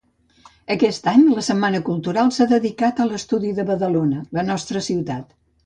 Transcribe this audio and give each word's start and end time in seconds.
Aquest 0.75 1.09
any 1.11 1.25
la 1.39 1.43
Setmana 1.47 1.81
Cultural 1.91 2.33
s'ha 2.37 2.49
dedicat 2.55 3.03
a 3.03 3.09
l'estudi 3.11 3.55
de 3.61 3.69
Badalona, 3.71 4.25
la 4.41 4.49
nostra 4.51 4.85
ciutat. 4.91 5.33